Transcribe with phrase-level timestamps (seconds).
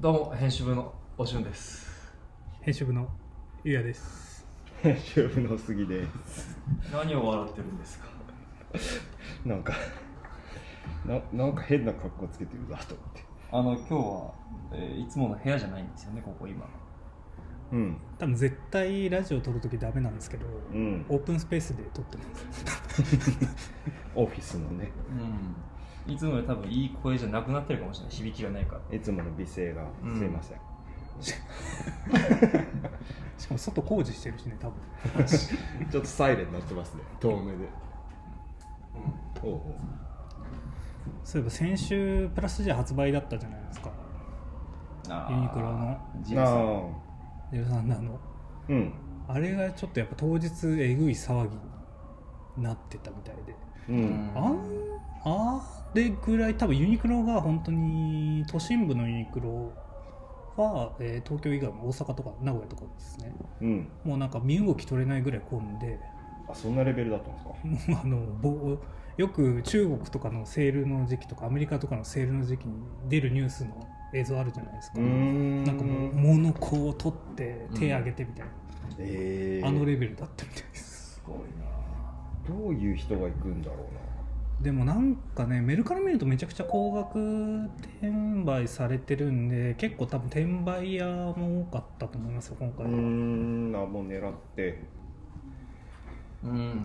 [0.00, 1.86] どうも編集部のおしゅんです。
[2.62, 3.06] 編集部の
[3.62, 4.46] ゆうやです。
[4.82, 6.56] 編集部の杉です。
[6.90, 8.06] 何を笑ってるんですか？
[9.44, 9.74] なんか
[11.04, 13.24] ななんか変な格好つけてるなと思って。
[13.52, 14.34] あの今日は、
[14.72, 16.66] えーいつもの部屋じゃないんですよねここ今。
[17.72, 18.00] うん。
[18.18, 21.04] 多分絶対ラジオ撮るときダメなんですけど、うん。
[21.10, 23.44] オープンスペースで撮ってます。
[24.16, 24.90] オフィスのね。
[25.10, 25.54] うん
[26.06, 28.14] いつもより多分いい声じゃなくなってるかもしれない。
[28.14, 28.96] 響きがないから。
[28.96, 29.84] いつもの美声が。
[30.02, 30.18] うん。
[30.18, 30.58] すいません、
[33.38, 35.26] しかも外工事してるしね多分。
[35.26, 37.02] ちょっとサイレンになってますね。
[37.20, 37.68] 遠目で、
[39.42, 39.60] おうおう。
[41.24, 43.90] そういえば先週プラス J 発売だったじゃないですか。
[45.30, 45.98] ユニクロの。
[46.22, 46.56] ジルさん。
[46.56, 46.82] あ
[47.52, 48.18] ジェルサンダーの。
[48.68, 48.92] ーうん。
[49.28, 50.48] あれがちょっとやっぱ当日
[50.80, 51.56] えぐい騒ぎ
[52.56, 53.54] になってたみたいで、
[53.88, 54.32] うん。
[54.34, 59.72] あんあれぐらい多分ユニクロが本当に都心部のユニクロ
[60.56, 63.32] は、えー東京以外も大阪とか名古屋とかですね。
[63.60, 63.88] うん。
[64.04, 65.98] もうなんか身動き取れないぐらい混んで。
[66.48, 68.00] あそんなレベルだったんですか？
[68.02, 68.76] あのぼ
[69.16, 72.74] よく中国とかのセールの時期とかアメリカとかのセールの時期に
[73.08, 75.64] 出るニュースの映像あるじゃないですか、ん。
[75.64, 78.52] なんかもう物こう取って手挙げてみたいな、
[78.98, 81.14] えー、あのレベルだったみたいです。
[81.14, 81.42] すごいな。
[82.48, 83.76] どういう人が行くんだろ
[84.62, 87.18] でもなんかねメルカリ見るとめちゃくちゃ高額
[88.00, 94.82] 転売されてるんで結構多分転売屋も多かったと思いますよ今回は、ーんあもう狙って。
[96.44, 96.80] うん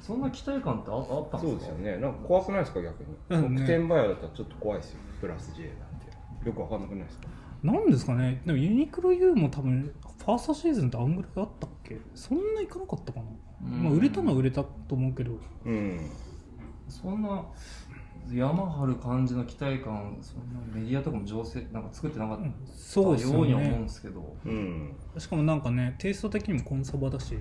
[0.00, 1.96] そんな期待感ってああったんそうでかですすよね。
[1.96, 3.08] なんか怖くないですか逆に？
[3.30, 3.62] うんね。
[3.62, 6.46] 僕転売屋だったらちょっと怖いですよプラス J なんて。
[6.48, 7.26] よくわかんなくないですか？
[7.64, 9.92] なんですかねでもユニクロ U も多分
[10.24, 13.26] ファーストシーズンってあんぐらいあったっけそんないかなかったかな、
[13.64, 15.32] うんまあ、売れたのは売れたと思うけど
[15.64, 16.08] うん
[16.88, 17.44] そんな
[18.30, 22.44] 山張る感じの期待感そんなメディアとかも情勢なんか作ってなかった。
[22.76, 23.82] そうですよようには思うんね。
[23.84, 24.94] ですけど、うん。
[25.16, 27.38] しかもなんかねテイスト的にもコンサバだし。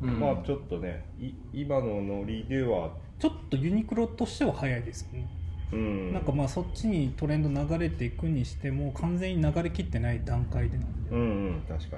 [0.00, 0.20] うん。
[0.20, 2.90] まあちょっとねい今のノリでは。
[3.18, 5.26] ちょっとユニクロとしては早いですよね、
[5.72, 6.12] うん。
[6.12, 11.22] なんかまあそっちにトレンド流れていくにしても完全に流れきってない段階でなんで、うんう
[11.52, 11.96] ん確か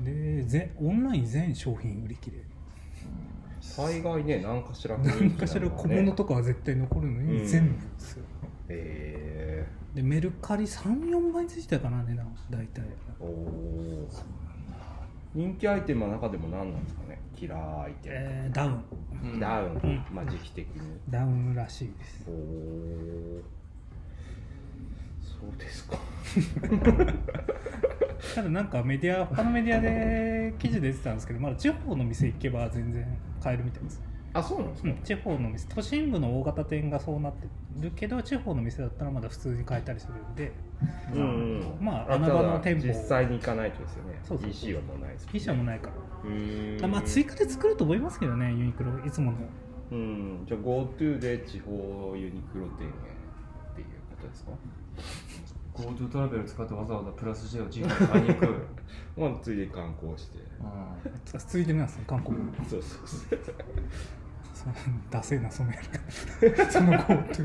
[0.00, 0.04] に。
[0.04, 2.38] でぜオンライン全商品売り切れ
[3.76, 7.46] 大概ね何かしら何かしら小物とかは絶対残るのにうん。
[7.46, 8.24] 全部ですよ、
[8.68, 12.26] へでメルカリ34倍ついてたかな値段。
[12.50, 12.82] 大体。
[12.82, 12.86] え
[13.20, 14.08] おお
[15.34, 17.18] 人気アイテムは中でも何なんですかね？
[17.36, 18.82] キラーアイテム、えーダウン。
[19.22, 19.40] うん。
[19.40, 20.04] ダウン、うん。
[20.12, 20.74] まあ時期的に。
[21.10, 22.24] ダウンらしいです。
[22.28, 23.42] おお
[25.22, 25.98] そうですか。
[28.34, 33.06] ただなんかメディア他のメディアで記事出てたんですけどまだ地方の店行けば全然
[33.38, 34.02] 買えるみたいです。
[34.34, 35.66] あそうなんですか、うん、地方の店。
[35.68, 37.48] 都心部の大型店がそうなって
[37.80, 40.52] るけど地方の店だったらまだ普通に買えたりするんで。
[41.14, 41.78] うんうん。
[41.80, 42.86] まあ穴場の店舗。
[42.86, 44.20] 実際に行かないとですよね。
[44.22, 44.50] そうそう。
[44.50, 45.28] EC はもうないですね。
[45.32, 45.92] PC はもうないから。
[46.24, 46.90] うーん。
[46.90, 48.90] まあ追加で作ると思いますけどねユニクロ。
[49.04, 49.38] いつもの。
[49.92, 50.44] うん。
[50.46, 54.50] じゃあ GoTo で地方ユニクロ店へっていうことですか？
[55.82, 58.66] GoTo トラベル使ってわざわざプラス J を地域に買いに行く、
[59.16, 60.38] まあついでに観光して。
[60.38, 60.42] う
[61.24, 62.36] つついてみますね韓国
[62.68, 63.38] そうそうそう。
[64.54, 64.74] その
[65.10, 66.66] ダセーなそのやり方。
[66.72, 67.42] その GoTo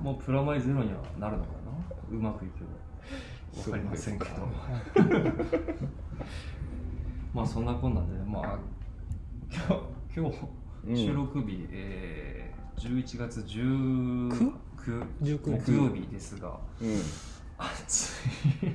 [0.00, 1.50] ん、もうプラマイゼロにはなるのか
[2.10, 2.16] な？
[2.16, 2.70] うまくいけば。
[3.58, 4.48] わかりませんけど。
[7.34, 8.58] まあそんなこんなんでまあ
[9.50, 10.28] 今日今
[10.84, 10.94] うん。
[10.94, 14.52] 日収録日、えー、11月19
[15.22, 16.06] 19木曜日。
[16.08, 16.58] ですが。
[16.80, 17.00] うん。
[17.58, 18.10] 暑
[18.64, 18.68] い。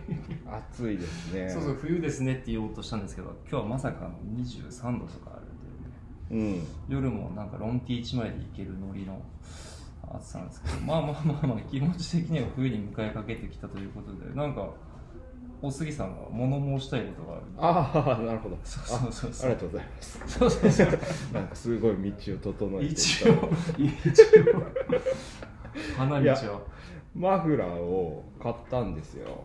[0.46, 1.50] 暑いですね。
[1.50, 6.68] そうそう冬ですねって言おうとしたんですけど今日はまさかの23度とかあるんで、ね、うん。
[6.88, 9.20] 夜もなんかロンティー1枚でいけるノリの
[10.14, 14.70] 暑さなんですけどまあまあまあまあ気持ち的には冬に迎えかけてきたということでなんか
[15.62, 18.58] お杉さんが物申したいことがあるああなるほど。
[18.64, 19.50] そうそうそうそう。
[19.50, 20.20] あありがとうございます。
[20.28, 20.88] そうそうそう。
[21.34, 23.50] なんかすごい道を整えてい一応
[23.80, 24.26] 一応
[25.98, 26.62] 花道いやは
[27.14, 29.44] マフラーを買ったんですよ。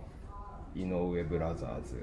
[0.75, 1.99] 井上ブラザーズっ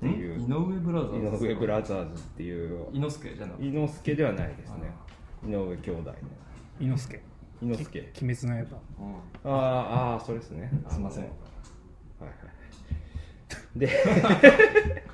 [0.00, 0.40] ていう。
[0.40, 2.86] 井上ブラザーズ井上ブラザーズっていう。
[2.92, 3.66] 伊之助じゃなくて？
[3.66, 4.90] 伊之助ではないですね。
[5.46, 6.14] 井上兄弟の。
[6.80, 7.20] 伊之助。
[7.62, 7.98] 伊之助。
[8.22, 8.76] 鬼滅の刃。
[9.44, 9.52] うん。
[9.52, 10.70] ああああそれですね。
[10.88, 11.24] すいません。
[11.24, 13.78] はいはい。
[13.78, 13.88] で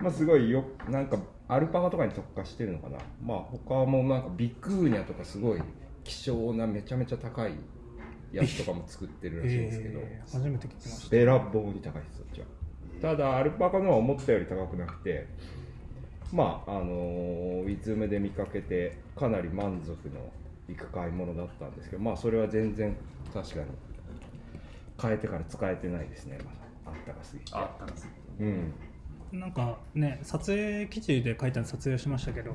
[0.00, 2.98] まあすごいよなんかアルパカとかに特化してるのかな。
[3.22, 5.60] まあ他もなんかビクーニャとかすごい
[6.04, 7.52] 希少なめちゃめちゃ高い
[8.32, 11.10] やつとかも作ってるらしいんですけど、えー初めて聞きました。
[11.10, 12.46] べらぼうに高いですそっちは
[13.02, 15.26] ただアルパカのは思ったより高くなくて
[16.32, 20.20] まああのー、ウィズムで見かけてかなり満足の
[20.68, 22.96] いく買い物だったんですけどまあそれは全然
[23.32, 23.66] 確かに
[25.00, 26.38] 変えてから使えてないですね。
[26.44, 27.50] まだあったかすぎて。
[27.54, 28.08] あったんです
[28.38, 28.72] うん。
[29.32, 32.54] なんかね撮影記事で書いたの撮影しましたけど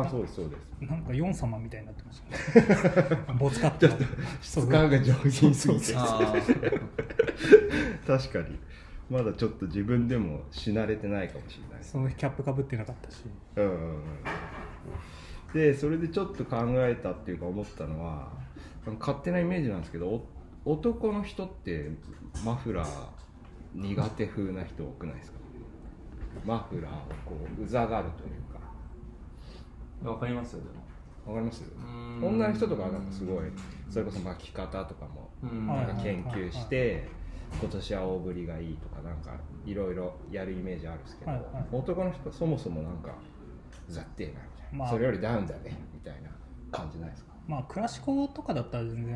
[0.00, 0.90] あそうですそうです。
[0.90, 2.60] なんかヨン様みたいになってました
[3.20, 3.24] ね。
[3.38, 3.88] ボツカット
[4.40, 5.94] 質感が上品すぎて。
[5.96, 6.34] あ
[8.06, 8.58] 確かに。
[9.10, 11.84] まだちょっと自分でもし慣れてないかもしれない。
[11.84, 13.24] そのキャップかぶってなかったし。
[13.56, 14.02] うんうんうん。
[15.52, 16.56] でそれでちょっと考
[16.86, 18.30] えたっていうか思ったのは
[18.98, 21.90] 勝手なイメージなんですけどお男の人って
[22.42, 22.88] マフラー
[23.74, 25.38] 苦手風な人多くないですか？
[26.46, 26.96] マフラーを
[27.26, 28.51] こううざがるというか。
[28.51, 28.51] あ
[30.04, 31.34] わかりますよでも。
[31.34, 32.28] わかりますうん。
[32.28, 33.44] 女の人とかはなんかすごい
[33.90, 37.08] それこそ巻き方とかもなんか研究して
[37.60, 39.32] 今年は大ぶりがいいとかなんか
[39.64, 41.64] いろいろやるイメージあるんですけど、はいはい。
[41.72, 43.14] 男の人はそもそもなんか
[43.88, 44.88] うざってえなみたいな、まあ。
[44.88, 46.30] それよりダウンだねみたいな
[46.70, 47.32] 感じないですか？
[47.46, 49.14] まあクラシコとかだったら全然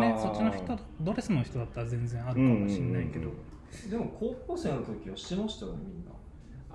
[0.00, 3.36] ねそっちの人ドレスの人だったら全然あるかもしれないけど、うんうんうん
[3.90, 6.10] でも高校生の時はしてましたよねみんな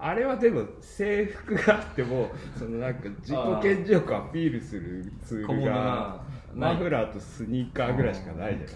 [0.03, 6.21] あれはでも制服があってもそのなんか自己顕示欲をアピールするツールが
[6.53, 8.75] マフラーとスニーカーぐらいしかないじゃない。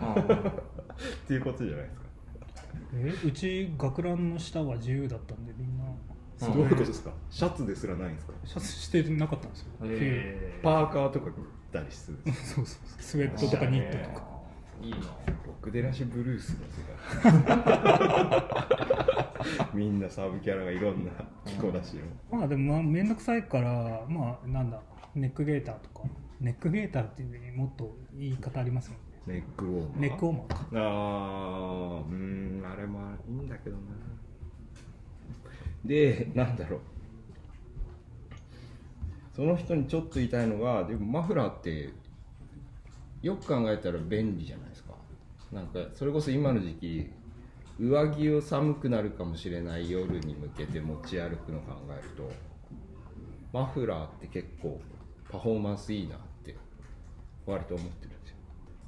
[0.00, 2.02] あっていうことじゃないですか
[2.94, 5.84] えうち学ランの下は自由だったんでみんな。
[5.84, 5.92] うん
[6.40, 7.12] どういうことですか？
[7.30, 8.32] シャツですらないんですか？
[8.44, 10.58] シャツしてなかったんですよ、え。
[10.60, 14.26] パーカーとか着たりするそうそうスウェットとかニットとか。
[14.82, 14.96] いいな。
[14.96, 16.82] ロックデラシブルースの世
[17.30, 17.32] 界
[19.78, 21.10] みんなサブキャラがいろんな
[21.44, 21.96] 着こなし
[22.32, 24.80] をまあでもまあ面倒くさいからまあなんだ
[25.14, 26.06] ネックゲーターとか。
[26.40, 28.98] ネックゲーターっていうのにもっと言い方ありますよね。
[29.26, 30.00] ネックウォーマー？
[30.00, 30.66] ネックウォーマーか。
[30.72, 32.14] あーうー
[32.60, 32.98] んあれも
[33.28, 33.82] いいんだけどな。
[35.84, 36.80] でなんだろう。
[39.36, 41.90] その人にちょっと言いたいのがでもマフラーって
[43.22, 44.94] よく考えたら便利じゃないですか。
[45.52, 47.10] なんかそれこそ今の時期
[47.82, 52.30] 上着を寒くなるかもしれない夜に向けて持ち歩くのを考えると
[53.52, 54.80] マフラーって結構
[55.28, 56.56] パフォーマンスいいなって
[57.44, 58.36] 割と思ってるんですよ。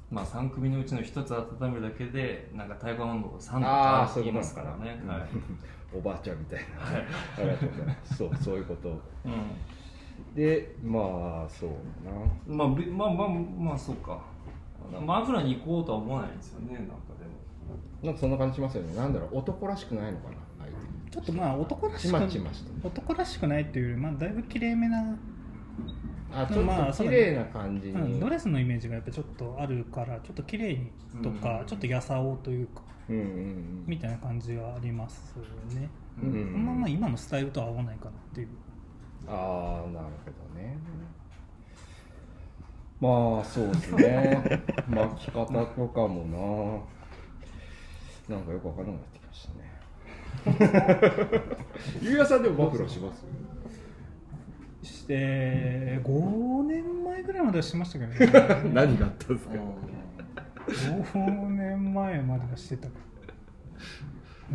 [0.09, 5.01] まあ3組のうちの1つ温めるだけでなんか体感温度が3度あー変わっていますからね。
[5.05, 5.27] はい。
[5.93, 7.05] おばあちゃんみたいな、はい。
[7.39, 7.69] ありがとう。
[7.71, 8.93] ございますそうそういうこと。
[8.93, 8.99] う
[10.33, 11.69] でまあそう
[12.05, 12.11] だ
[12.53, 14.21] んまあべまあまあまあそうか。
[15.05, 17.31] マフラーに行こうとは思わないんですよねなんかでも
[18.01, 18.95] ななんかそんな感じしますよね。
[18.95, 21.11] なんだろう男らしくないのかな相手。
[21.11, 25.17] ちょっとまあ男らしくちまちまして男らしくないっていうよりまあだいぶ綺麗めな、
[26.33, 30.91] あちょまあっと綺麗な感じに、うん、ドレスのイメージがやっぱちょっとあるからちょっと綺麗に
[31.23, 31.65] とか、うん。
[31.65, 35.35] ちょっとやさおというかうんうんみたいな感じはあります
[35.73, 35.89] ね、
[36.21, 38.47] うんうんまあまあ今のスタイルとは合わないかなっていう。
[39.27, 40.77] ああなるほどね。
[43.01, 44.61] まあそうですね。
[44.87, 46.87] 巻き方とかも
[48.29, 49.65] ななんかよくわからなくなってきましたね。
[52.01, 53.25] ゆうやさんでもマフラーします？
[54.83, 58.69] して5年前ぐらいまではしてましたけどね。
[58.73, 59.53] 何があったんですか
[61.13, 62.87] ？5年前まではしてた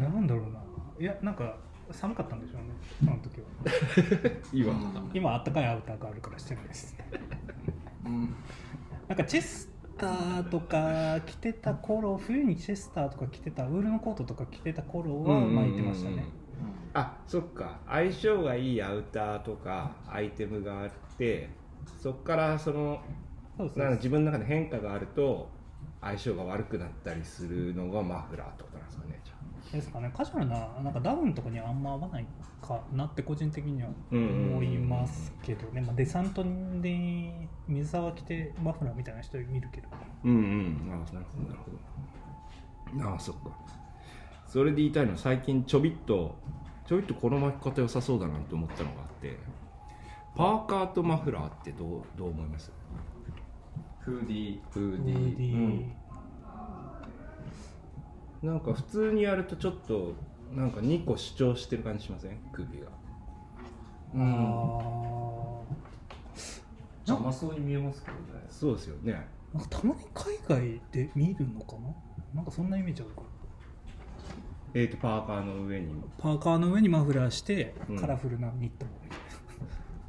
[0.01, 0.61] なんだろうな。
[1.01, 1.57] いやなんか
[1.91, 2.69] 寒かったんでしょうね。
[3.01, 3.47] その時は。
[4.53, 6.97] 今、今あったかいアウターがあるからしてないです。
[8.05, 8.35] うん。
[9.09, 9.69] なんかチェス
[10.01, 16.25] ターとか着てた頃冬にチェスターとか着てたウールのコートとか着てた頃は巻いてましたね。
[16.93, 17.79] あそっか。
[17.87, 21.51] 相性がいいアウターとかアイテムがあって
[21.99, 23.01] そっからその
[23.59, 25.49] なんか自分の中で変化があると
[26.01, 29.41] 相性が悪くなったりするのがマフラーってことなんですかねじゃあ。
[29.77, 30.11] ですかね。
[30.17, 32.27] カジュアルななんかダウンとかにはあんま合わない
[32.61, 36.45] かなって個人的にはうんうんうんうん思いますけどね、まあ、デサント
[36.81, 39.89] で水沢着てマフラーみたいな人見るけど。
[40.25, 40.93] うんうん。
[40.93, 41.71] あなるほどなるほ
[42.99, 43.11] ど。
[43.11, 43.51] ああそっか。
[44.47, 46.37] それで言いたいのは最近ちょびっと
[46.87, 49.39] ちょびっとこの巻き方良さそうだなと思ったのがあって
[50.35, 52.73] パーカーとマフラーってどうどう思います？
[54.01, 54.61] フーディー。
[54.71, 55.19] フーフディー。
[55.35, 55.55] ーディー、
[58.43, 58.49] うん。
[58.49, 60.15] なんか普通にやるとちょっと
[60.53, 62.37] なんか2個主張してる感じしません？
[62.53, 62.89] 首が。
[64.13, 65.50] うん
[67.15, 68.21] あ邪魔そうに見えますけどね。
[68.49, 69.27] そうですよね。
[69.55, 71.89] ーなんかたまに海外で見るのかな？
[72.35, 73.27] なんかそんなイメージあるかな
[74.75, 75.95] えーとパーカーの上に。
[76.19, 77.99] パーカーの上にマフラーして、うん。
[77.99, 78.87] カラフルなニット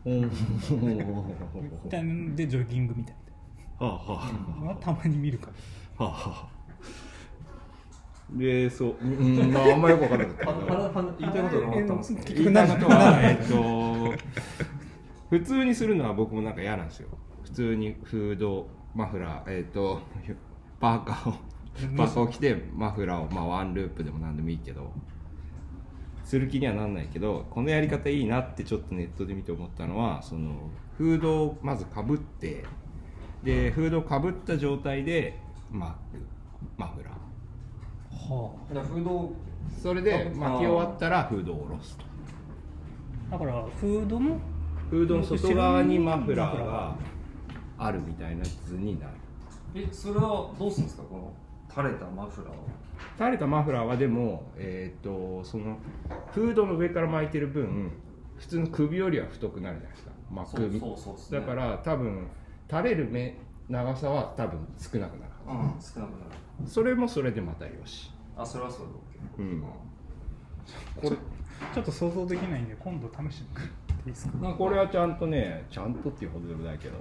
[0.05, 2.13] うんみたいな。
[2.13, 3.15] のでジョギングみたい
[3.79, 5.53] はあはなのはたまに見るから
[5.99, 6.51] あはあはあ。
[8.31, 13.53] でそううんまああんまよく分からなかった言いたいことが分かったんですか結言いたいことは、えっと、
[15.31, 17.07] 普通にするのは僕もなんか嫌なんですよ。
[17.43, 20.01] 普通にフード、マフラー、えっと、
[20.79, 21.33] パーカーを
[21.95, 24.91] パーカーを着てマフラーを、まあ、ワンループでも何でもいいけど
[26.25, 32.65] する気にはなんないけどこのやり方いいなってちょっとネットで見て思ったのはそのフードをまずかぶって
[33.41, 35.39] でフードをかぶった状態で
[35.71, 35.97] 巻く
[36.77, 37.13] マフラー。
[38.11, 39.31] はだからフード
[39.81, 42.05] それで巻き終わったらフードを下ろすと。
[43.29, 44.37] あだからフードの
[44.91, 46.95] フードの外側にマフラーが
[47.77, 49.13] あるみたいな図になる。
[49.73, 51.03] えそれはどうするんですか？
[51.03, 51.33] この
[51.69, 52.67] 垂れたマフラーを
[53.17, 55.77] 垂れたマフラーはでも、えー、とその
[56.33, 57.89] フードの上から巻いてる分
[58.35, 60.11] 普通の首よりは太くなるじゃないですか。
[60.29, 61.47] 巻くそうそうそうね。
[61.47, 62.27] だから多分
[62.69, 63.37] 垂れる目
[63.69, 66.67] 長さは多分少なくなるうん少なくなる。
[66.67, 68.11] それもそれでまたよし。
[68.35, 68.93] あそれはそれで
[69.37, 69.61] OK うん。
[69.61, 71.09] これ
[71.73, 73.61] ちょっと想像できないんで今度試してみ
[74.03, 74.37] ていいですか？
[74.39, 76.95] なんかこれはちゃんとねちゃんとっていうほどでもないけど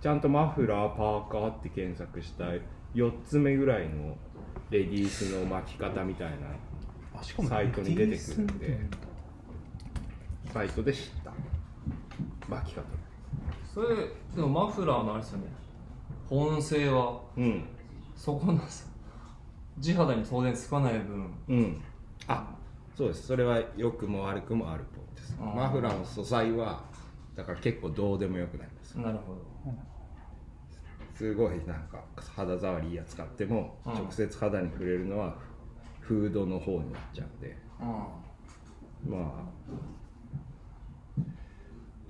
[0.00, 2.44] ちゃんとマフラーパーカーって検索した
[2.94, 4.16] 4つ目ぐらいの
[4.70, 6.36] レディースの巻き方みたいな
[7.48, 8.80] サイトに出てくるんで
[10.52, 11.32] サイトで知った。
[12.48, 12.82] 巻き方。
[13.72, 13.88] それ
[14.34, 15.44] でもマフラーのあれですよね。
[16.28, 17.20] 本性は。
[17.36, 17.64] うん。
[18.16, 18.86] そこのさ
[19.78, 21.32] 地肌に当然つかない分。
[21.48, 21.80] うん。
[22.26, 22.48] あ
[22.96, 23.28] そうです。
[23.28, 25.09] それは良くも悪くもあるポイントですあー
[25.40, 26.84] マフラーの素材は
[27.34, 28.98] だから結構どうでもよくなります。
[28.98, 29.40] なるほど。
[31.14, 33.94] すごいなんか肌触りいいやつ買ってもうん。
[33.94, 35.36] 直接肌に触れるのは
[36.00, 37.56] フードの方になっちゃうんで。
[37.80, 39.46] うま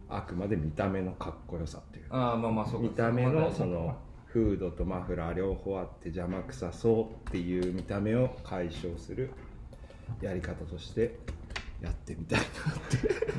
[0.08, 2.88] ああくまで見た目のかっこよさっていうああまあまあそうか。
[2.88, 3.96] 見た目のそその
[4.26, 9.30] フードとマフラー両方あって邪魔くさそうっていう見た目を解消する
[10.20, 11.16] やり方として
[11.80, 13.30] やってみたいなって。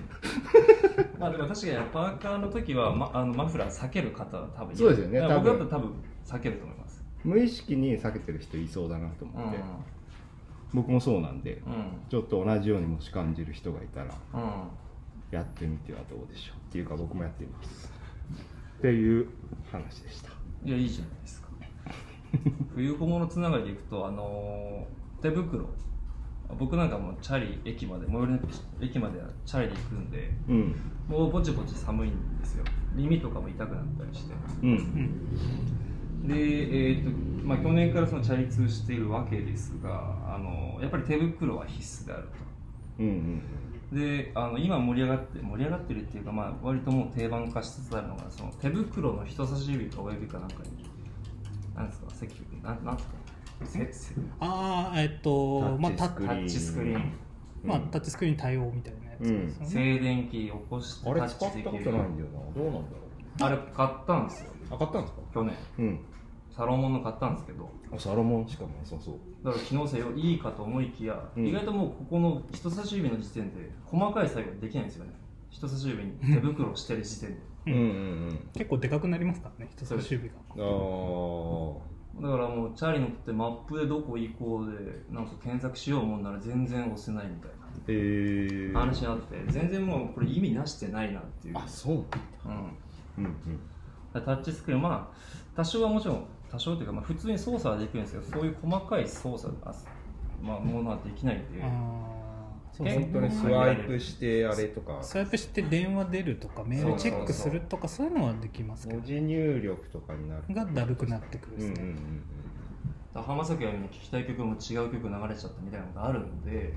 [1.19, 4.77] まあでも確かにパーカーの時は、ま、あのマフラー避ける方は多分いる。
[4.77, 5.91] そうですよね僕だったら多分
[6.25, 7.03] 避けると思います。
[7.23, 9.59] 無意識に避けてる人いそうだなとうん思って、
[10.73, 11.73] 僕もそうなんでうん。
[12.09, 14.41] ちょっと同じようにもし感じる人がいたらうん。
[15.29, 17.91] やってみてはどうでしょうっていうか僕もやってみます。
[18.79, 19.27] っていう
[19.71, 20.31] 話でした。
[20.65, 21.49] いやいいじゃないですか。
[22.75, 25.65] 冬小物つながりでいくとあのー手袋
[26.59, 28.39] 僕なんかもうチャリ駅まで最寄りの
[28.81, 30.75] 駅まではチャリで行くんでうん。
[31.07, 32.63] もうぼちぼち寒いんですよ。
[32.95, 34.33] 耳とかも痛くなったりして。
[34.63, 36.27] うん。
[36.27, 37.11] で、えーと
[37.47, 42.29] まあ、去年からそのチャリ通しているわけですがあのやっぱり手袋は必須である
[42.99, 43.41] うんうん
[43.89, 50.69] とであの今盛り上がって盛り上がってるっていうか、まあ、割ともう定番化しつつあるのがその手袋の人差し指か親指かなんかに
[51.75, 53.15] なんですか積極なんなんですか？
[54.39, 57.11] ああえっとまあタタッタッチスクリーン。
[57.63, 61.99] まあ、タッチスクリーン対応みたいなやつですよね、静電気起こしてあれタ使ったことないんだよな。
[62.55, 62.97] どうなんだ
[63.39, 64.51] ろあれ買ったんですよ。
[64.71, 65.21] うあ買ったんですか？
[65.33, 65.55] 去年。
[65.77, 65.99] うん。
[66.49, 67.69] サロモンの買ったんですけど。
[67.93, 69.15] あサロモンしかなさそう
[69.45, 71.47] だから機能性よいいかと思いきや、うん。
[71.47, 75.11] 意外ともうここの人差し指の時点で細かい作業できないんですよね。
[75.51, 77.37] 人差し指に手袋をしてる時点で。
[77.67, 80.33] うんうん結構でかくなりますからね人差し指が。
[80.55, 84.77] うんああだからもうチャリ乗ってマップでどこ行こうで
[85.09, 87.51] なんか検索しようもんなら全然押せないみたい
[87.87, 91.57] へえな話あって全然もうこれ意味なしてないなっていう。
[91.57, 92.03] あそううん。
[93.17, 93.59] うんうん。
[94.13, 95.15] タッチスクリーンまあ
[95.55, 99.73] 多少はもちろん多少というか、まあ、普通に操作はできるんですけどそういう細かい操作あ、
[100.41, 101.71] まあ、ものはできないんでああそう。
[101.71, 102.20] えそう
[102.77, 104.99] 本当にスワイプしてあれとか。
[105.01, 108.99] スワイプして電話出るとかメールチェックするとかそういうのはできますけど。
[108.99, 110.43] 文字入力とかになる。
[110.53, 111.95] がだるくなってくるうんうんですね、
[113.13, 116.73] 浜崎あゆみの聴きたい曲も違う曲流れちゃったみたいなのがあるんで。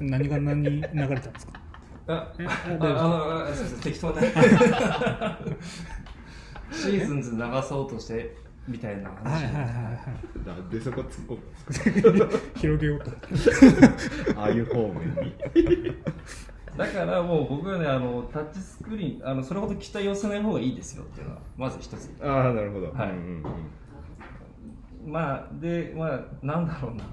[0.00, 0.88] 何が何に流れ
[1.20, 1.60] たんですか？
[2.06, 4.22] あえああのあすいません適当な。
[6.72, 8.34] シーズンズ流そうとして
[8.68, 9.94] みたいなはい話はいはいはい。
[10.36, 13.10] うんなんでそこ突っ込む広げようと。
[14.40, 15.96] ああいう方面に。
[16.76, 22.10] だからもう僕はねあのタッチスクリーンあのそれほど期待を寄せない方がいいですよっていうのはまず一つ。
[22.22, 22.90] ああなるほど。
[22.92, 23.10] はい。
[23.10, 23.20] うんう
[25.08, 27.04] んまあでまあなんだろうな。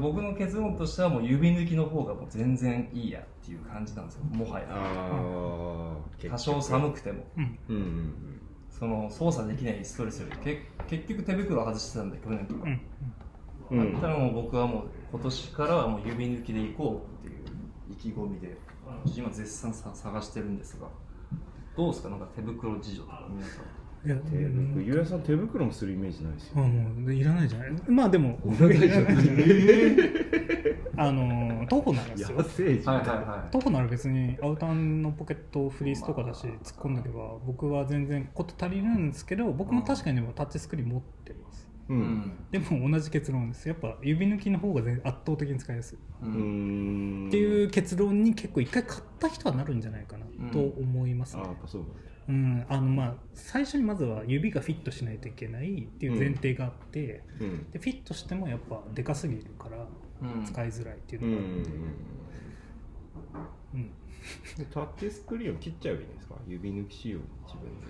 [0.00, 4.24] 僕の結論としてはもう指抜きの方がもう全然いいやっていう感じなんですよ。
[4.24, 4.66] もはや。
[4.70, 7.24] ああ多少寒くても。
[7.36, 8.33] うんうんうん
[8.78, 13.92] その操作できないストレスよりけ結局手袋外してたんで去年とか、うんうん。
[13.92, 17.44] だったらもう僕はもう今年からはもう指抜きで行こうっていう。
[17.90, 18.56] 意気込みで。
[19.14, 20.88] 今絶賛さ探してるんですが
[21.76, 22.08] どうですか？
[22.08, 23.26] なんか手袋事情とか。
[23.30, 23.64] 皆さん
[24.04, 26.52] いや手袋ゆうやさん手袋もするイメージないですよ。
[26.56, 27.72] あもういらないじゃない？
[27.88, 29.14] まあでもいらないじゃない。
[30.96, 32.38] あの徒歩ならですよ。
[33.50, 41.68] 徒歩なら別にアウターのポケットフリースとかだし突っ込んでおけば僕は全然こと足りるんですけど僕も確かにでもタッチスクリーン持ってます。
[41.88, 42.00] ううん。
[42.00, 43.66] んでも同じ結論です。
[43.68, 47.28] やっぱ指抜きの方が全圧倒的に使いやすい、ううんん。
[47.28, 51.88] っていう結論に結構一回買った人はなるんじゃないかなと思いますね、あやっぱそうだ
[52.28, 57.70] うん、あのまあ最初にまずは指がフィットしないといけないっていう前提があって、うん。
[57.70, 59.86] でフィットしてもやっぱでかすぎるから
[60.22, 60.44] うん。
[60.44, 61.70] 使いづらいっていううんのがあるんで、
[63.74, 63.90] うん。
[64.56, 66.34] でタッチスクリーンを切っちゃえばいいんですか？
[66.48, 67.86] 指抜き仕様自分で。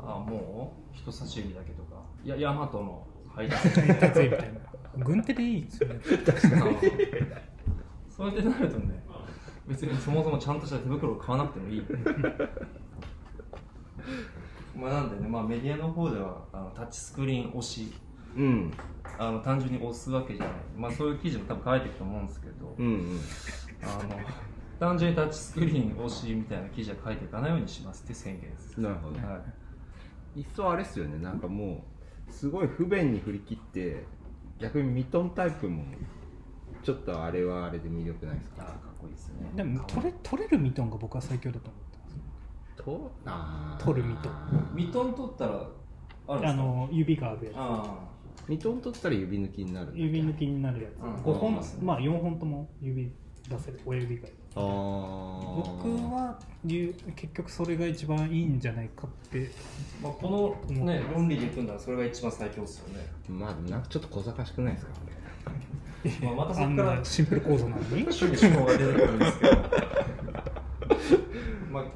[0.00, 2.02] あもう人差し指だけとか。
[2.24, 5.04] いやヤマトの配達員みたいな。
[5.04, 6.00] 軍手でいいですよね。
[8.10, 9.00] そうやってなるとね
[9.68, 11.82] 別にそもそもちゃんとした手袋を買わなくてもいい
[14.78, 17.92] まあなんでね、まあ、メディアの方ではあのタッチスクリーン押し
[18.36, 18.72] うん。
[19.18, 23.20] あの単純に押すわけじゃない、まあ、そういう記事も多分書いてると思うんですけど、うんうん。
[23.82, 24.20] あの
[24.78, 29.18] 単純にタッチスクリーン押しみたいな記事は書いていかないようにしますって宣言です、なるほど。
[29.26, 29.40] は
[30.36, 30.40] い。
[30.40, 31.18] っそあれっすよね。
[31.18, 31.84] なんかも
[32.28, 34.04] うすごい不便に振り切って
[34.60, 35.82] 逆にミトンタイプも
[36.84, 38.62] ちょっとあれはあれで魅力ないですか？
[38.62, 39.50] かっこいいですね。
[39.56, 41.87] でも取れ取れるミトンが僕は最強だと思ってます
[42.84, 43.10] と？
[43.78, 44.28] 取るミト。
[44.74, 45.66] ミトン取ったら
[46.28, 48.08] あの指があるやあ
[48.46, 51.14] ミトン取ったら指抜きになるつ指抜きになるやつ、うん。
[51.16, 53.10] 5本うんまあ4本とも指
[53.48, 53.80] 出せる。
[53.84, 54.28] 親指が。
[54.54, 56.38] あ僕は
[57.14, 59.38] 結局それが一番いいんじゃないかって。
[59.38, 59.50] ー、
[60.02, 63.06] まあ、このね論理でいくんならそれが一番最強ですよね。
[63.28, 64.98] まあなんかちょっと小賢しくないですかこ
[66.24, 68.02] まあまたそあんこからなシンプル構造なのに？
[68.02, 69.56] 趣味思考が出てくるんですけど。
[69.56, 69.97] まあ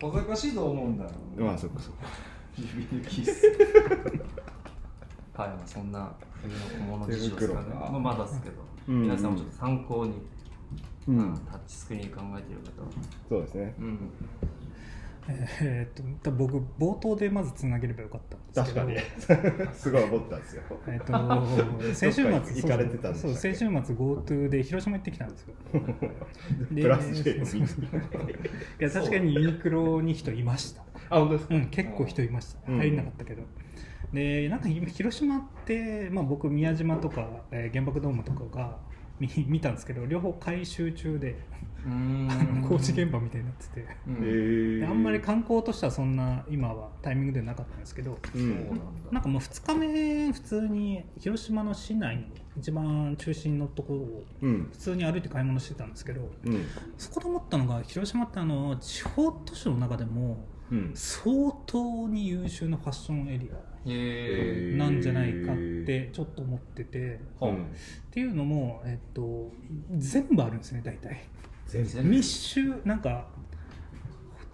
[0.01, 2.07] 小賢しいと思うんだろうれまあそっかそっか。
[2.59, 3.47] 指抜きっす
[5.35, 7.67] はい、まあ、そんな冬の小物事情ですかね。
[7.75, 8.57] まあ、まだですけど、
[8.89, 8.95] うん。
[8.97, 10.13] うん皆さんもちょっと参考に、
[11.09, 11.19] うん。
[11.19, 12.89] うんタッチスクリーン考えている方は。
[13.29, 13.75] そうですね。
[13.79, 13.99] うん
[15.29, 19.71] えーっと僕冒頭でまずつなげればよかったんですけど。
[19.73, 20.63] すごい思ったんですよ。
[20.89, 21.13] えっと
[21.95, 25.55] 先週末行かれてたんでしたっけそう先週末 GoTo で広島行ってきたんですよ。
[26.73, 27.43] でプラス J い
[28.81, 30.83] や確かにユニクロに人いました。
[31.11, 31.55] あ本当ですか？
[31.55, 32.61] うん結構人いました。
[32.73, 32.79] うん。
[32.79, 33.43] 入んなかったけど、
[34.13, 38.79] でなんか今広島って、まあ、僕宮島とか、えー原爆ドームとかが
[39.23, 41.39] 見 見たんですけど両方改修中で
[42.69, 43.87] 工事現場みたいになってて。
[44.87, 52.23] あんまり観光としてはそんな今はタイミングではなかったんですけどうんそうなんかもう2日目普通に広島の市内の
[52.57, 54.69] 一番中心のところをうん。
[54.71, 56.65] 普通に歩いて買い物してたんですけどうん。
[56.99, 60.91] そこで思ったのが広島ってあの地方都市の中でもうん。
[60.95, 66.99] 相当に優秀なファッションエリへアなんじゃないかってちょっと思ってて。
[66.99, 67.47] えう。
[67.47, 67.65] ん。
[67.65, 67.69] っ
[68.11, 69.51] ていうのも、えっと、
[69.97, 71.25] 全部あるんですね大体。
[72.03, 73.27] 密集なんか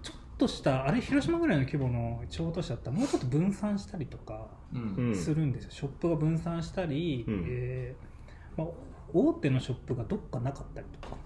[0.03, 4.95] ちょっとしたあれ広島ぐらいの規模の地方都市だったらもうちょっと分散したりとかうん。
[5.09, 7.45] うんするんですよ、ショップが分散したり、うん。
[7.49, 8.69] えーまあ、
[9.13, 11.17] 大手のショップがどっかなかったりとか。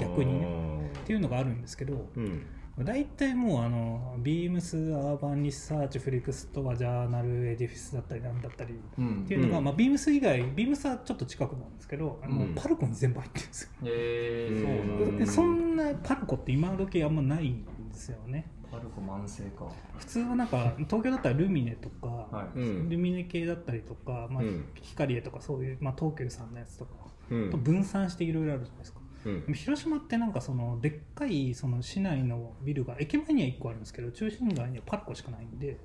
[0.00, 2.46] 逆にっていうのがあるんですけどうん
[2.82, 9.64] 大体もうあのビームスアーバンリサーチフリークスストアジャーナルエディフィスだったりなんだったりうんっていうのが、うん。
[9.64, 12.54] まあ、ビームス以外ビームスはちょっと近くなんですけどあの、うん。
[12.54, 18.50] パルコに全部入ってるんですよ、へえそうなんそんなパルコって今時あんまないんですよね。
[18.72, 19.70] パルコ慢性か。
[19.96, 22.88] 普通はなんか東京だったらルミネとか、はい、うん。
[22.88, 24.64] ルミネ系だったりとか、まあうん。
[24.82, 26.90] ヒカリエとかそういう、まあ、東急さんのやつとか
[27.30, 27.50] うん。
[27.50, 29.54] と分散していろいろあるじゃないですか、うん。
[29.54, 35.78] 広島ってなんかそのでっかいその市内のビルが駅前には1個あるんですけど中心街にはパルコしかないんで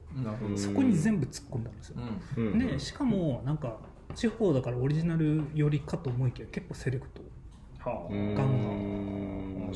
[0.55, 1.97] そこに全部突っ込んだんですよ、
[2.37, 2.47] うん。
[2.47, 2.59] うん。
[2.59, 3.77] でしかもなんか
[4.15, 7.21] 地方だからオリジナルよりかと思いきや結構セレクト。
[7.85, 9.71] ガンガン。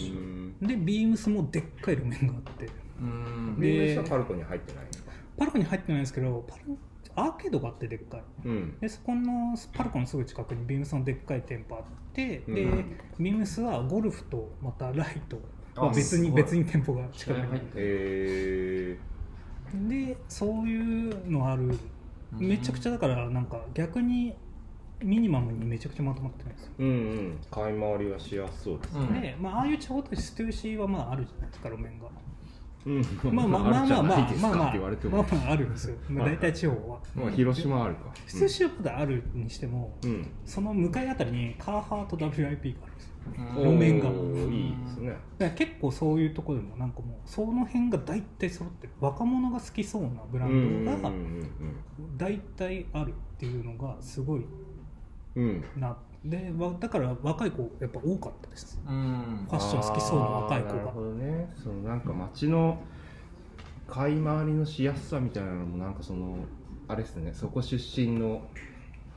[0.61, 2.69] でビームスもでっかい路面があって。
[2.99, 3.55] うん。
[3.59, 5.11] ビームスはパルコに入ってないんですか。
[5.37, 6.77] パルコに入ってないんですけどパル
[7.15, 8.21] アーケードがあってでっかい。
[8.45, 8.79] うん。
[8.79, 12.97] でそこのパルコのすぐ近くにビームスのでっかい店舗あって、でうん。
[13.19, 15.39] ビームスはゴルフとまたライト。
[15.93, 18.97] 別に別に店舗が近くに力入ってえ
[19.89, 21.77] でそういうのある。
[22.33, 22.47] うん。
[22.47, 24.35] めちゃくちゃだからなんか逆に
[25.03, 26.93] ミニマムにめちゃくちゃまとまってるんですよ、ー、うんう
[27.33, 27.39] ん。
[27.51, 29.21] 買い回りはしやすそうですうん。
[29.21, 32.05] で、まあ、ああいう地方都市ステューシーはまああるじゃないですか路面が
[32.85, 33.01] うん。
[33.35, 36.99] まあまあまあまあまあまあまあまあまああるんですよ、まあ、大体地方は。
[37.15, 38.01] まあ広島はあるか。
[38.27, 40.31] ステューシーはまだあるにしても、うん。
[40.45, 42.69] その向かいあたりにカーハーと WIP があるんで
[42.99, 43.13] すよ。
[43.57, 44.09] うん路面が。
[44.09, 45.09] いいですね。
[45.09, 48.93] だから結構そういうところでもなんかもうその辺が大体揃ってる。
[48.99, 51.11] 若者が好きそうなブランドが
[52.17, 54.45] 大体あるっていうのがすごい
[55.35, 55.43] うん。
[55.43, 58.79] うんうんなでわだから若い子やっぱ多かったです。
[58.87, 59.45] うん。
[59.49, 60.73] ファッション好きそうな若い子が。
[60.75, 61.53] なるほどね。
[61.61, 62.81] そのなんか街の
[63.87, 66.37] 買い回りのしやすさみたいなのもなんかその
[66.87, 67.33] あれですね。
[67.33, 68.41] そこ出身の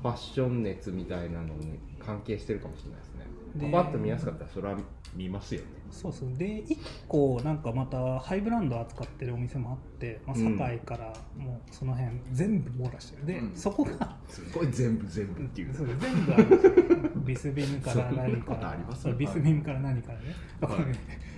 [0.03, 3.27] ファッション熱みたいなのに関係してるかもしれないですね。
[3.46, 4.77] でパパッと見やすかったらそれは
[5.15, 5.67] 見ますよね。
[5.91, 6.33] そうそう。
[6.35, 6.77] で1
[7.09, 10.57] 個なんかまたハイブランド扱ってるお店もあって、まあ、うん。
[10.57, 13.27] 堺からもうその辺全部網羅してる。
[13.27, 13.57] で、うん。
[13.57, 15.75] そこがすごい全部全部っていう。
[15.75, 18.61] そう全部ある ビスビムから何から。
[18.61, 20.25] とありますそうビスビムから何からね、
[20.61, 20.95] だからね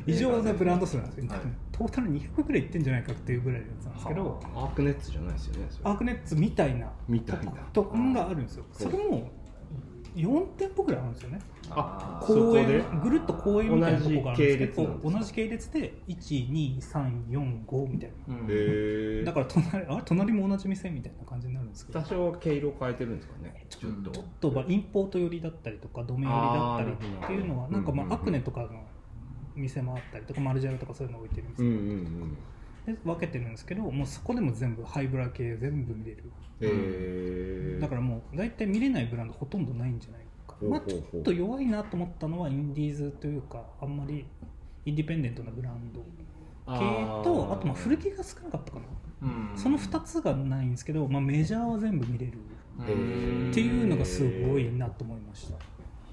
[0.07, 1.41] 異常なブランド数なんですよ、はい。
[1.73, 7.53] トータル200ぐらいいってんじゃないかっていうぐらいのやつなんですけど、アークネッツじゃないですよねアークネッツみたいなみたいな。
[7.73, 8.65] とこがあるんですよ。
[8.73, 9.31] それも
[10.19, 11.41] 4店舗ぐらいあるんですよね。
[11.71, 12.67] あ公園。
[12.67, 18.35] でぐるっと公園みたいなとこがあるんですけど同じ系列ですか同じ系列で12345みたいな。
[18.35, 18.47] うんへ
[19.21, 20.03] えだから隣 あれ？
[20.05, 22.01] 隣も同じ店みたいな感じになるんですけど。
[22.01, 23.67] 多少毛色変えてるんですかね。
[23.69, 24.11] ちちょっと。
[24.11, 28.69] ちょっとまあインポート寄りだったりとかドメ寄りだったりっていうのはなんかまあアクネとかの
[29.55, 32.39] 店もあったりとかマルジャルとかそういうの置いてる店うんうん
[32.89, 36.25] で分けてるんですけどもうそこでも全部ハイブラ系全部見れる。
[36.61, 40.57] えだからもう大体見れないブランドほとんどないんじゃないか。
[40.63, 44.27] まあちょっと弱いなと思ったのはインディーズというかあんまり
[44.87, 46.79] インディペンデントなブランド系
[47.25, 48.85] とあとまあ古着が少なかったかな。
[49.23, 49.51] うん。
[49.57, 52.39] その2つがないんですけど、まあ、メジャーは全部見れる
[52.79, 55.57] うんっていうのがすごいなと思いました。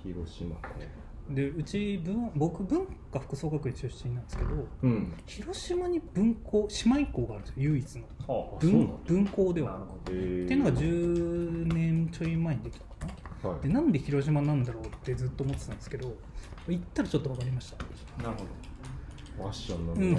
[0.03, 5.13] 広島ねでうち文僕文化服装学院出身なんですけどうん。
[5.25, 8.03] 広島に文校姉妹校があるんですよ唯一の。
[8.27, 9.71] はあ文文校では。
[9.71, 13.49] なっていうのが10年ちょい前にできたかな。
[13.49, 13.61] はい。
[13.61, 16.15] でなんで広島なんだろうってずっと思ってたんですけど
[16.67, 18.43] 行ったらちょっと分かりました、どなる
[19.37, 20.15] ほファッションのうん、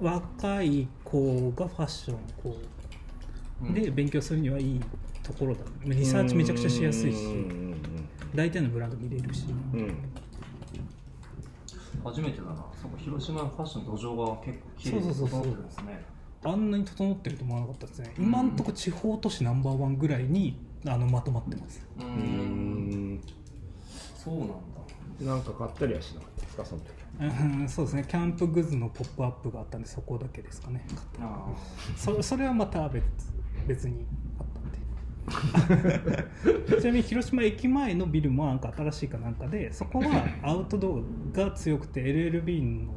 [0.00, 2.56] 若い子がファッションこ
[3.62, 4.80] どうで勉強するにはいい
[5.22, 5.60] ところだ。
[5.84, 7.74] リサーチめちゃくちゃしやすいしうん。
[8.34, 9.46] 大体のブランド見れるし。
[9.72, 9.96] うん
[12.06, 12.56] 初めてだな。
[12.80, 15.52] そうか広島のファッションの土壌が結構綺麗にそうそうそうそう。
[15.52, 16.04] 整ってるんですね。
[16.44, 18.14] あんなに整ってると思わなかったですね。
[18.18, 21.84] 今んとこ地方都市ナンバーワンぐらいにあのまとまってます。
[24.16, 24.54] そうなんだ。
[25.20, 26.64] なんか買ったりはしなかったですか？
[26.64, 26.90] その時。
[27.18, 27.24] う
[27.64, 28.04] んそうですね。
[28.06, 30.86] キャンプグッズのポップアップがあったんでそこだけですかね。
[31.20, 31.46] あ
[31.96, 33.04] そ それはまた別
[33.66, 34.04] 別に
[36.80, 41.02] ちなみに広島駅前のビルもなんか新しいかなんかでそこは アウトド
[41.34, 42.94] アが強くて LLB の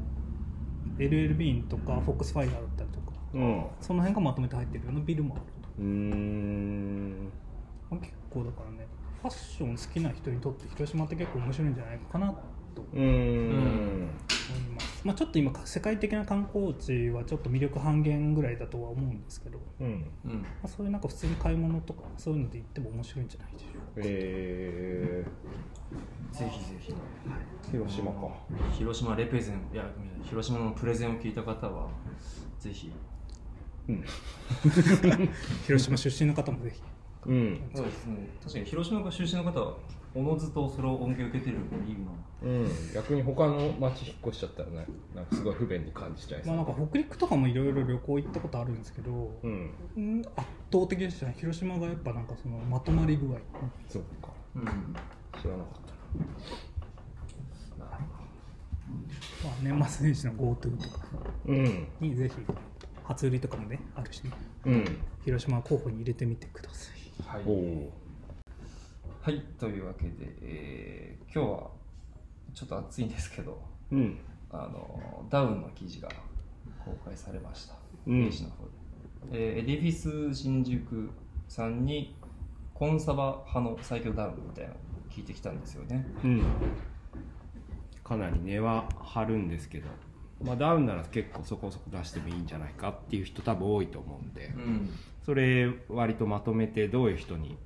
[0.97, 3.65] LLB とかフォックスファイアだったりとかうん。
[3.81, 5.43] その辺がまとめて入ってるようなビルもある
[5.79, 7.31] うーん。
[7.89, 8.87] と結構だからね
[9.21, 12.27] ファッション好きな人にとって広島って結構面白いんじゃないかな
[12.73, 13.05] と思い
[14.75, 20.11] ます、まあ、ちょっと今世界的な観光地はちょっと魅力半減ぐらいだとは思うんですけど、まうん。
[20.25, 20.45] うん。
[20.63, 24.01] あ、そういうなんか普通に買い物とかそういうので行っても面白いんじゃないでしょうか。
[24.01, 25.25] え
[26.31, 26.93] ぜひぜひ。
[26.93, 28.19] ー、広島か。
[28.77, 29.85] 広島レペゼンいや
[30.23, 31.89] 広島のプレゼンを聞いた方は
[32.59, 32.91] ぜひ。
[33.87, 34.03] うん。
[35.65, 36.81] 広島出身の方もぜひ。
[37.25, 37.71] うん。
[37.73, 38.27] そうですね。
[38.41, 39.77] 確かに広島が出身の方は
[40.15, 42.69] おのずとそれを恩恵を受けてるのもいいなうん。
[42.93, 46.55] 逆に他の町引っ越しちゃったらねなんかすごい不便に感じちゃいそう。
[46.55, 49.71] まあなんか北陸とかもいろいろ旅行行ったことあるんですけど、うん。
[49.97, 51.35] うん圧倒的でしたね。
[51.37, 53.37] 広島がやっぱなんかそのまとまり具合。
[53.87, 54.29] そっか。
[54.55, 54.63] うん。
[55.41, 55.89] 知らなかった
[59.43, 61.05] まあ、年末年始の GoTo とか。
[61.99, 62.35] にぜひ
[63.03, 64.31] 初売りとかもねあるしね。
[64.65, 64.85] うん。
[65.23, 67.37] 広島候補に入れてみてください。
[67.37, 67.43] はい。
[67.45, 67.91] おお
[69.21, 71.69] はいというわけで、えー今日は
[72.55, 74.17] ちょっと暑いんですけどうん。
[74.51, 76.09] あのダウンの記事が
[76.83, 77.75] 公開されました、
[78.07, 78.23] うん。
[78.23, 78.71] ページの方で、
[79.33, 81.09] えーエディフィス新宿
[81.47, 82.15] さんに
[82.73, 84.79] コンサバ派の最強ダウンみたいなのを
[85.11, 86.07] 聞いてきたんですよね。
[86.23, 86.43] うん。
[88.03, 89.87] かなり値は張るんですけど
[90.41, 94.89] まあダウンなら結構そこそこ出してもいいんじゃないかっていう人多分多いと思うんでうん。
[95.23, 97.57] それ割とまとめてどういう人に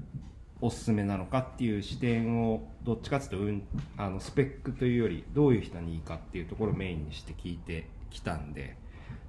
[0.64, 3.64] おすすめなのかっていう視点をどっちかっていうと、うん、
[3.98, 8.78] あのスペックというよりどういう人にいいかっていうところをメインにして聞いてきたんで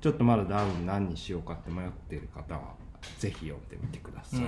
[0.01, 2.75] ちょっとまだダウン何にしようかって迷ってる方は
[3.19, 4.41] ぜひ読んでみてください、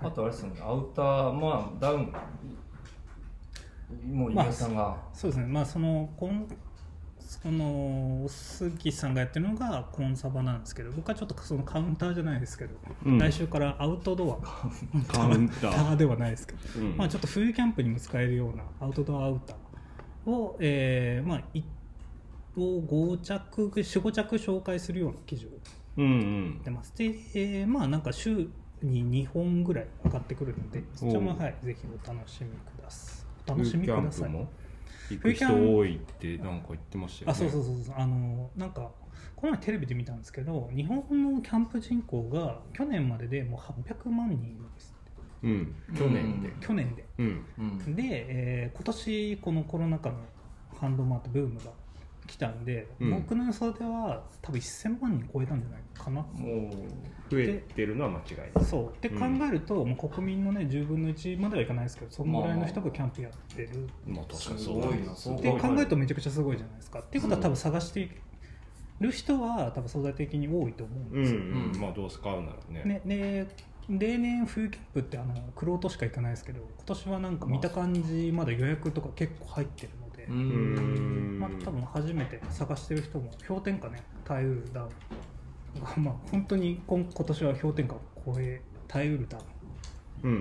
[0.00, 2.14] あとあれですよねアウターまあダウン
[4.06, 5.46] もう飯田さんが、そうですね。
[5.46, 6.46] まあそのコン
[7.28, 13.18] そのお杉さんがやってるのがコンサバなんですけど僕はちょっとそのカウンターじゃないですけど、うん。
[13.18, 14.46] 来週からアウトドア
[15.12, 15.96] カウンター。
[15.96, 16.96] ではないですけど、うん。
[16.96, 21.62] まあ、ちょっと冬キャンプにも使えるようなアウトドアアウターを、えーまあ、い
[22.56, 25.48] を5着45着紹介するような記事を
[25.98, 26.62] うんうん。
[26.64, 28.48] 出ますで、えーまあなんか週
[28.80, 33.26] に2本ぐらい上がってくるのでそちらもはいぜひお楽しみください。
[33.48, 34.30] お楽しみください。
[34.30, 34.48] も？
[35.10, 37.32] 行く人多いってなんか言ってましたよね。
[37.32, 37.94] あそうそうそうそう。
[37.96, 38.90] あのなんか
[39.36, 40.96] この前テレビで見たんですけど日本
[41.34, 44.40] のキャンプ人口が去年まででもう800万人
[44.74, 44.98] ですっ
[45.42, 45.74] うん。
[45.96, 46.52] 去年で。
[46.60, 47.04] 去年で。
[47.18, 47.94] うんうん。
[47.94, 50.16] で、えー今年このコロナ禍の
[50.80, 51.70] ハンドマートブームが
[52.28, 53.10] 来たんで、うん。
[53.10, 56.20] 僕の予想では多分1000万人超えたんじゃないかな。
[56.20, 56.70] も
[57.30, 58.64] 増えてるのは間違いない。
[58.64, 58.88] そう。
[58.90, 63.88] って考えると、もう国民のね10分の1まではいかないですけどそのぐらいの人がキャンプやってる。
[64.06, 64.58] まあ確かに。
[64.58, 65.14] すそうだごいな。
[65.14, 65.38] そう。
[65.38, 67.00] って考えるとめちゃくちゃすごいじゃないですか。
[67.00, 68.08] っていうことは多分探して
[69.00, 72.84] る人は多分相対的に多いと思うんうんですよ、うんまあどうせ買うならね。
[72.84, 73.46] ね、で
[73.88, 81.36] 例年冬キャンプってあのクロートしか行かないですけど今年はなんか見た感じまだ予約とか結構入ってるので、ううん。
[81.36, 89.40] んまあ、多分初めて探してる人も氷点下ね耐えうるダウンがまあ本当に今今年は氷点下を超え耐えうるダウ
[90.24, 90.32] うん。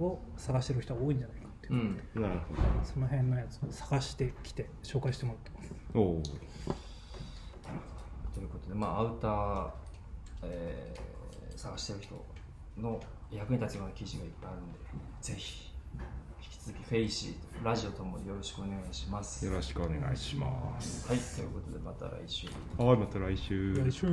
[0.00, 1.74] ンを探してる人は多いんじゃないかっていう。
[1.74, 2.22] う、ん。
[2.22, 2.40] なる
[2.84, 5.74] その辺のやつを探してきて紹介してもらってます。
[5.92, 6.22] ほどおお
[8.34, 9.70] ということでまあアウター、
[10.44, 11.12] えー
[11.54, 12.24] 探してる人
[12.80, 12.98] の
[13.30, 14.78] 役に立つような記事がいっぱいあるんで
[15.20, 15.71] ぜひ
[16.64, 19.44] 続きフェイシーラジオともよろしくお願いします。
[19.44, 21.08] よろしくお願いします。
[21.08, 22.46] はいということでまた来週。
[22.78, 23.74] はいまた来週。
[23.74, 24.06] 来週